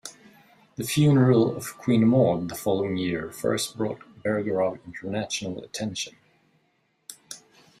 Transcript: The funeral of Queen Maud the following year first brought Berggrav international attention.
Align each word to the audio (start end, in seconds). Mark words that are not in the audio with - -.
The 0.77 0.83
funeral 0.83 1.55
of 1.55 1.77
Queen 1.77 2.07
Maud 2.07 2.49
the 2.49 2.55
following 2.55 2.97
year 2.97 3.31
first 3.31 3.77
brought 3.77 3.99
Berggrav 4.23 4.83
international 4.83 5.63
attention. 5.63 6.15